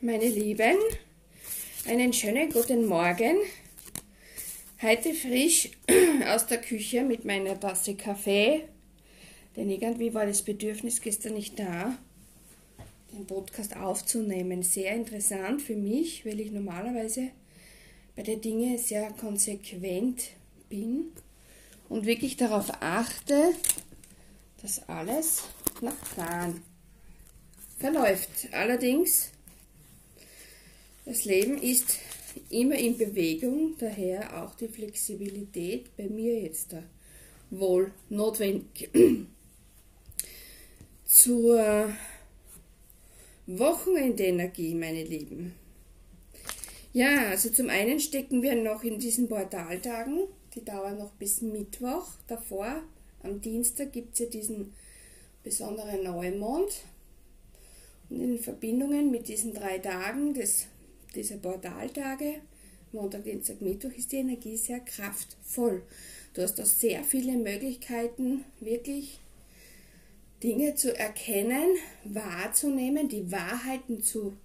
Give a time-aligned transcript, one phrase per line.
[0.00, 0.76] meine Lieben,
[1.84, 3.36] einen schönen guten Morgen.
[4.80, 5.70] Heute frisch
[6.28, 8.62] aus der Küche mit meiner Tasse Kaffee,
[9.56, 11.98] denn irgendwie war das Bedürfnis gestern nicht da,
[13.12, 14.62] den Podcast aufzunehmen.
[14.62, 17.30] Sehr interessant für mich, weil ich normalerweise
[18.14, 20.30] bei den Dingen sehr konsequent
[20.68, 21.06] bin
[21.88, 23.52] und wirklich darauf achte,
[24.62, 25.42] dass alles
[25.80, 26.62] nach Plan
[27.80, 28.48] verläuft.
[28.52, 29.32] Allerdings
[31.08, 31.96] das Leben ist
[32.50, 36.82] immer in Bewegung, daher auch die Flexibilität bei mir jetzt da
[37.48, 38.90] wohl notwendig.
[41.06, 41.94] Zur
[43.46, 45.54] Wochenendenergie, meine Lieben.
[46.92, 52.06] Ja, also zum einen stecken wir noch in diesen Portaltagen, die dauern noch bis Mittwoch.
[52.26, 52.82] Davor,
[53.22, 54.74] am Dienstag, gibt es ja diesen
[55.42, 56.82] besonderen Neumond.
[58.10, 60.66] Und in Verbindungen mit diesen drei Tagen des
[61.18, 62.36] dieser Portaltage,
[62.92, 65.82] Montag, Dienstag, Mittwoch, ist die Energie sehr kraftvoll.
[66.32, 69.18] Du hast da sehr viele Möglichkeiten, wirklich
[70.42, 74.36] Dinge zu erkennen, wahrzunehmen, die Wahrheiten zu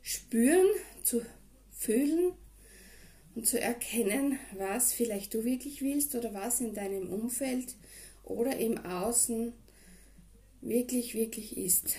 [0.00, 0.66] spüren,
[1.02, 1.20] zu
[1.70, 2.32] fühlen
[3.34, 7.76] und zu erkennen, was vielleicht du wirklich willst oder was in deinem Umfeld
[8.24, 9.52] oder im Außen
[10.62, 11.96] wirklich, wirklich ist.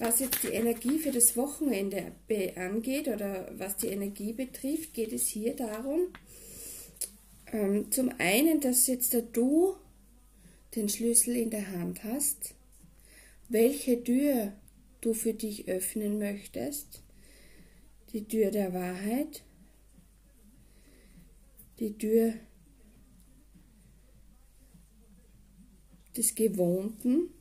[0.00, 2.12] Was jetzt die Energie für das Wochenende
[2.56, 6.08] angeht oder was die Energie betrifft, geht es hier darum,
[7.52, 9.76] ähm, zum einen, dass jetzt du
[10.74, 12.54] den Schlüssel in der Hand hast,
[13.50, 14.54] welche Tür
[15.02, 17.02] du für dich öffnen möchtest,
[18.14, 19.42] die Tür der Wahrheit,
[21.78, 22.32] die Tür
[26.16, 27.34] des Gewohnten,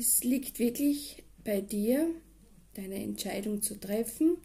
[0.00, 2.08] es liegt wirklich bei dir,
[2.74, 4.38] deine Entscheidung zu treffen.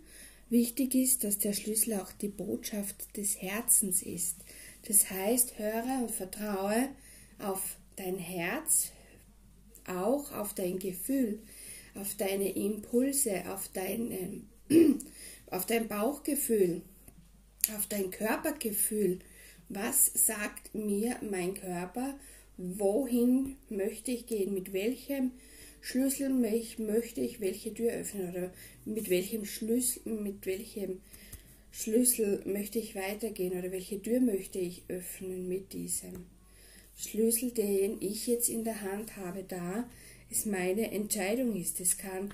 [0.49, 4.35] Wichtig ist, dass der Schlüssel auch die Botschaft des Herzens ist.
[4.85, 6.89] Das heißt, höre und vertraue
[7.39, 8.91] auf dein Herz,
[9.87, 11.39] auch auf dein Gefühl,
[11.95, 14.41] auf deine Impulse, auf, deine,
[15.51, 16.81] auf dein Bauchgefühl,
[17.75, 19.19] auf dein Körpergefühl.
[19.69, 22.19] Was sagt mir mein Körper?
[22.57, 25.31] Wohin möchte ich gehen, mit welchem
[25.81, 28.51] Schlüssel möchte ich welche Tür öffnen oder
[28.85, 31.01] mit welchem Schlüssel, mit welchem
[31.71, 36.25] Schlüssel möchte ich weitergehen oder welche Tür möchte ich öffnen mit diesem
[36.97, 39.87] Schlüssel, den ich jetzt in der Hand habe, da
[40.31, 41.79] es meine Entscheidung ist.
[41.79, 42.33] Es kann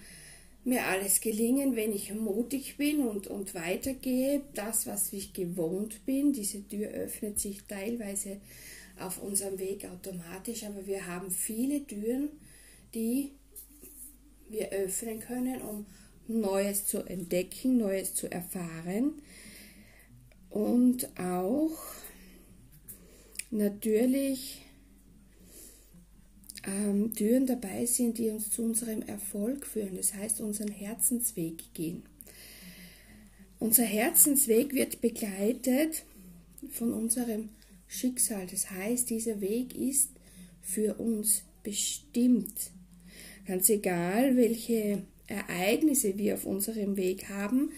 [0.64, 4.42] mir alles gelingen, wenn ich mutig bin und, und weitergehe.
[4.54, 8.40] Das, was ich gewohnt bin, diese Tür öffnet sich teilweise
[9.02, 12.30] auf unserem Weg automatisch, aber wir haben viele Türen,
[12.94, 13.32] die
[14.50, 15.86] wir öffnen können, um
[16.28, 19.22] Neues zu entdecken, Neues zu erfahren
[20.50, 21.78] und auch
[23.50, 24.62] natürlich
[26.66, 32.04] ähm, Türen dabei sind, die uns zu unserem Erfolg führen, das heißt unseren Herzensweg gehen.
[33.60, 36.04] Unser Herzensweg wird begleitet
[36.72, 37.50] von unserem
[37.92, 38.48] Schicksal.
[38.48, 40.12] Das heißt, dieser Weg ist
[40.62, 42.72] für uns bestimmt.
[43.46, 47.72] Ganz egal, welche Ereignisse wir auf unserem Weg haben,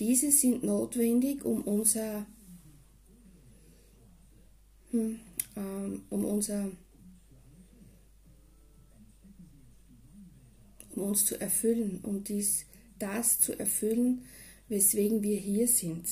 [0.00, 2.26] diese sind notwendig, um unser,
[4.90, 5.20] hm,
[5.56, 6.72] ähm, um unser,
[10.96, 12.66] um uns zu erfüllen, um dies,
[12.98, 14.22] das zu erfüllen,
[14.68, 16.06] weswegen wir hier sind.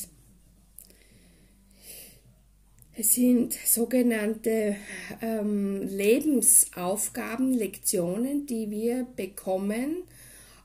[3.01, 4.75] Es sind sogenannte
[5.23, 10.03] ähm, Lebensaufgaben, Lektionen, die wir bekommen,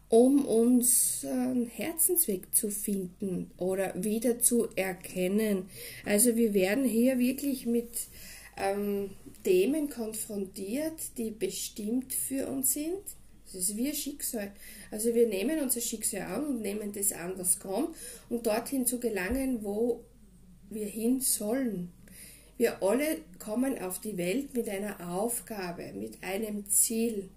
[0.10, 5.68] um unseren Herzensweg zu finden oder wieder zu erkennen.
[6.06, 8.08] Also wir werden hier wirklich mit
[8.58, 9.12] ähm,
[9.44, 13.04] Themen konfrontiert, die bestimmt für uns sind.
[13.46, 14.54] Das ist wie ein Schicksal.
[14.90, 17.96] Also wir nehmen unser Schicksal an und nehmen das an, was kommt,
[18.28, 20.04] um dorthin zu gelangen, wo
[20.72, 21.92] wir hin sollen.
[22.58, 27.30] Wir alle kommen auf die Welt mit einer Aufgabe, mit einem Ziel.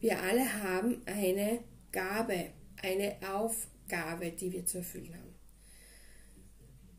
[0.00, 1.60] Wir alle haben eine
[1.92, 2.50] Gabe,
[2.82, 5.34] eine Aufgabe, die wir zu erfüllen haben.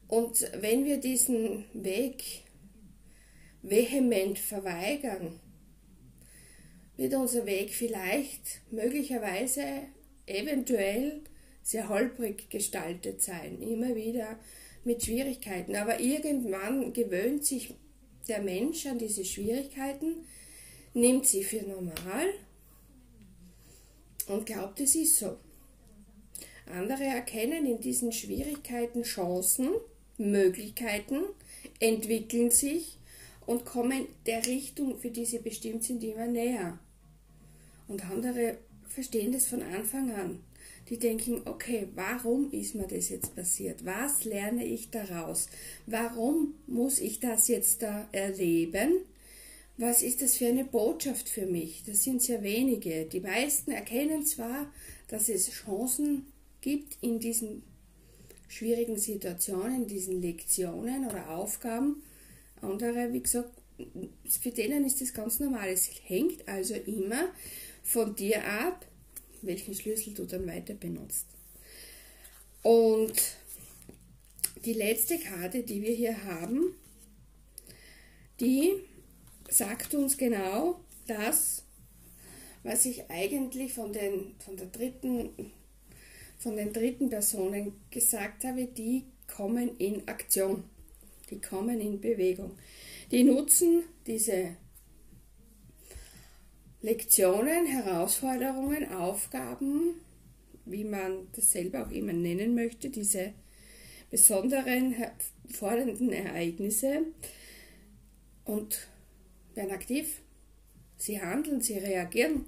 [0.08, 2.44] Und wenn wir diesen Weg
[3.64, 5.40] vehement verweigern,
[6.96, 9.64] wird unser Weg vielleicht möglicherweise
[10.28, 11.22] eventuell
[11.64, 14.38] sehr holprig gestaltet sein, immer wieder
[14.84, 15.76] mit Schwierigkeiten.
[15.76, 17.76] Aber irgendwann gewöhnt sich
[18.28, 20.26] der Mensch an diese Schwierigkeiten,
[20.94, 22.28] nimmt sie für normal
[24.28, 25.38] und glaubt, es ist so.
[26.66, 29.70] Andere erkennen in diesen Schwierigkeiten Chancen,
[30.18, 31.24] Möglichkeiten,
[31.80, 32.98] entwickeln sich
[33.46, 36.80] und kommen der Richtung, für die sie bestimmt sind, immer näher.
[37.88, 38.58] Und andere
[38.88, 40.40] verstehen das von Anfang an.
[40.90, 43.86] Die denken, okay, warum ist mir das jetzt passiert?
[43.86, 45.48] Was lerne ich daraus?
[45.86, 49.00] Warum muss ich das jetzt da erleben?
[49.78, 51.84] Was ist das für eine Botschaft für mich?
[51.86, 53.06] Das sind sehr wenige.
[53.06, 54.72] Die meisten erkennen zwar,
[55.08, 56.28] dass es Chancen
[56.62, 57.64] gibt in diesen
[58.48, 62.04] schwierigen Situationen, in diesen Lektionen oder Aufgaben.
[62.62, 63.50] Andere, wie gesagt,
[64.26, 65.70] für denen ist das ganz normal.
[65.70, 67.30] Es hängt also immer
[67.82, 68.86] von dir ab,
[69.46, 71.28] welchen Schlüssel du dann weiter benutzt.
[72.62, 73.14] Und
[74.66, 76.76] die letzte Karte, die wir hier haben,
[78.40, 78.74] die
[79.50, 81.64] sagt uns genau das,
[82.64, 85.52] was ich eigentlich von den, von der dritten,
[86.40, 90.64] von den dritten Personen gesagt habe, die kommen in Aktion,
[91.30, 92.58] die kommen in Bewegung.
[93.12, 94.56] Die nutzen diese
[96.84, 100.02] Lektionen, Herausforderungen, Aufgaben,
[100.66, 103.32] wie man das selber auch immer nennen möchte, diese
[104.12, 104.94] besonderen,
[105.50, 107.04] fordernden Ereignisse
[108.44, 108.86] und
[109.56, 110.22] werden aktiv.
[110.98, 112.48] Sie handeln, sie reagieren,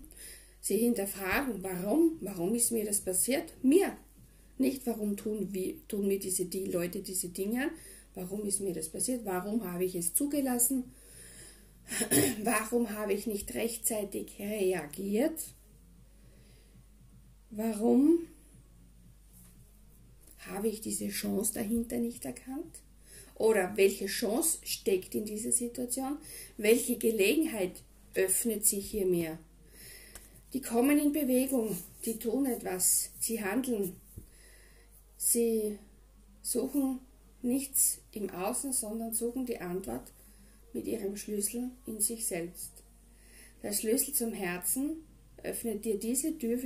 [0.60, 3.54] sie hinterfragen, warum, warum ist mir das passiert?
[3.64, 3.96] Mir.
[4.58, 7.72] Nicht, warum tun, wie, tun mir diese die Leute diese Dinge,
[8.16, 10.92] warum ist mir das passiert, warum habe ich es zugelassen,
[12.44, 15.40] Warum habe ich nicht rechtzeitig reagiert?
[17.52, 18.28] Warum
[20.40, 22.82] habe ich diese Chance dahinter nicht erkannt?
[23.36, 26.18] Oder welche Chance steckt in dieser Situation?
[26.58, 27.84] Welche Gelegenheit
[28.14, 29.38] öffnet sich hier mir?
[30.54, 33.96] Die kommen in Bewegung, die tun etwas, sie handeln.
[35.18, 35.78] Sie
[36.42, 37.00] suchen
[37.42, 40.14] nichts im Außen, sondern suchen die Antwort
[40.76, 42.72] mit ihrem Schlüssel in sich selbst.
[43.64, 44.98] Der Schlüssel zum Herzen
[45.42, 46.60] öffnet dir diese Tür,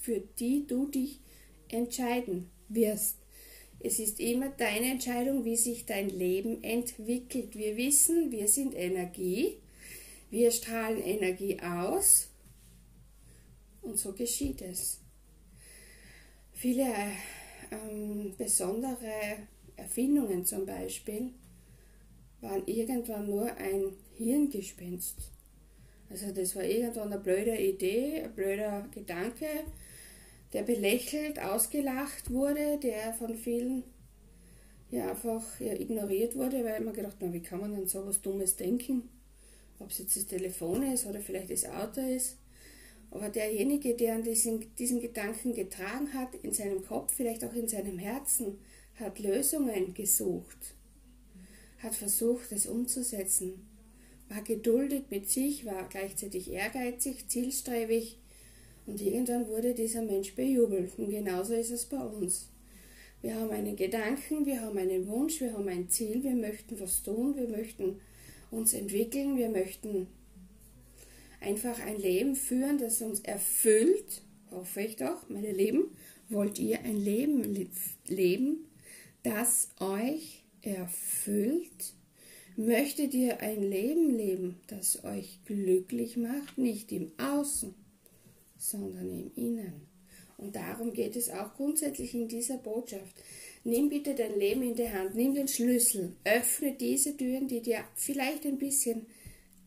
[0.00, 1.18] für, die du dich
[1.68, 3.16] entscheiden wirst.
[3.80, 7.56] Es ist immer deine Entscheidung, wie sich dein Leben entwickelt.
[7.56, 9.58] Wir wissen, wir sind Energie,
[10.30, 12.28] wir strahlen Energie aus
[13.82, 15.00] und so geschieht es.
[16.52, 16.86] Viele
[17.70, 19.38] ähm, besondere
[19.76, 21.30] Erfindungen zum Beispiel
[22.44, 25.16] waren irgendwann nur ein Hirngespenst.
[26.10, 29.46] Also das war irgendwann eine blöde Idee, ein blöder Gedanke,
[30.52, 33.82] der belächelt, ausgelacht wurde, der von vielen
[34.90, 38.20] ja einfach ja, ignoriert wurde, weil man gedacht, na, wie kann man denn so was
[38.20, 39.08] Dummes denken?
[39.80, 42.36] Ob es jetzt das Telefon ist oder vielleicht das Auto ist.
[43.10, 47.66] Aber derjenige, der an diesen, diesen Gedanken getragen hat, in seinem Kopf, vielleicht auch in
[47.66, 48.58] seinem Herzen,
[49.00, 50.74] hat Lösungen gesucht
[51.84, 53.66] hat versucht, es umzusetzen,
[54.28, 58.18] war geduldet mit sich, war gleichzeitig ehrgeizig, zielstrebig
[58.86, 60.98] und irgendwann wurde dieser Mensch bejubelt.
[60.98, 62.48] Und genauso ist es bei uns.
[63.22, 67.02] Wir haben einen Gedanken, wir haben einen Wunsch, wir haben ein Ziel, wir möchten was
[67.02, 68.00] tun, wir möchten
[68.50, 70.08] uns entwickeln, wir möchten
[71.40, 75.84] einfach ein Leben führen, das uns erfüllt, hoffe ich doch, meine Lieben,
[76.28, 77.68] wollt ihr ein Leben
[78.06, 78.68] leben,
[79.22, 81.94] das euch erfüllt?
[82.56, 87.74] Möchtet ihr ein Leben leben, das euch glücklich macht, nicht im Außen,
[88.56, 89.88] sondern im Innen?
[90.36, 93.16] Und darum geht es auch grundsätzlich in dieser Botschaft.
[93.64, 97.84] Nimm bitte dein Leben in die Hand, nimm den Schlüssel, öffne diese Türen, die dir
[97.94, 99.06] vielleicht ein bisschen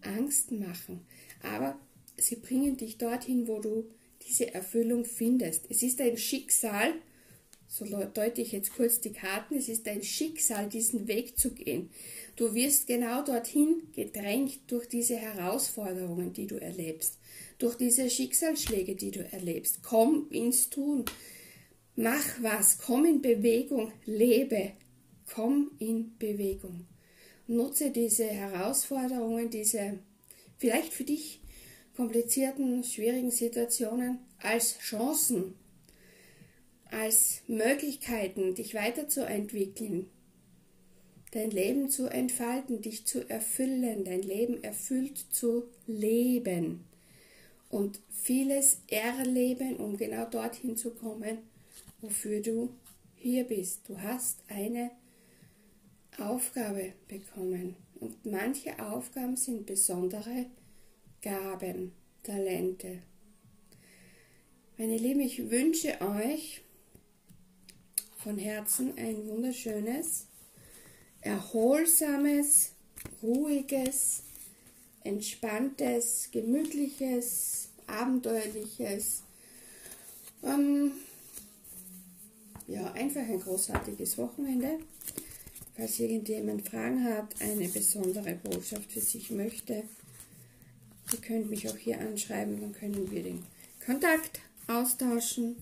[0.01, 1.01] Angst machen,
[1.41, 1.79] aber
[2.17, 3.85] sie bringen dich dorthin, wo du
[4.27, 5.65] diese Erfüllung findest.
[5.69, 6.93] Es ist ein Schicksal,
[7.67, 9.55] so deute ich jetzt kurz die Karten.
[9.55, 11.89] Es ist dein Schicksal, diesen Weg zu gehen.
[12.35, 17.19] Du wirst genau dorthin gedrängt durch diese Herausforderungen, die du erlebst,
[17.57, 19.83] durch diese Schicksalsschläge, die du erlebst.
[19.83, 21.05] Komm ins Tun.
[21.95, 22.77] Mach was.
[22.77, 23.91] Komm in Bewegung.
[24.05, 24.71] Lebe.
[25.33, 26.87] Komm in Bewegung.
[27.47, 29.99] Nutze diese Herausforderungen, diese
[30.57, 31.41] vielleicht für dich
[31.95, 35.55] komplizierten, schwierigen Situationen als Chancen
[36.91, 40.09] als Möglichkeiten, dich weiterzuentwickeln,
[41.31, 46.85] dein Leben zu entfalten, dich zu erfüllen, dein Leben erfüllt zu leben
[47.69, 51.39] und vieles erleben, um genau dorthin zu kommen,
[52.01, 52.69] wofür du
[53.15, 53.89] hier bist.
[53.89, 54.91] Du hast eine
[56.17, 60.45] Aufgabe bekommen und manche Aufgaben sind besondere
[61.21, 61.91] Gaben,
[62.23, 62.99] Talente.
[64.77, 66.61] Meine Lieben, ich wünsche euch
[68.27, 70.25] von Herzen ein wunderschönes,
[71.21, 72.73] erholsames,
[73.23, 74.23] ruhiges,
[75.05, 79.23] entspanntes, gemütliches, abenteuerliches,
[80.43, 80.91] ähm,
[82.67, 84.79] ja, einfach ein großartiges Wochenende.
[85.77, 89.83] Falls irgendjemand Fragen hat, eine besondere Botschaft für sich möchte,
[91.13, 93.45] ihr könnt mich auch hier anschreiben, dann können wir den
[93.85, 95.55] Kontakt austauschen.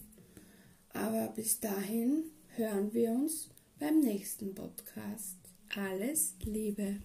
[0.94, 2.24] Aber bis dahin
[2.58, 5.38] hören wir uns beim nächsten Podcast.
[5.76, 6.98] Alles Liebe.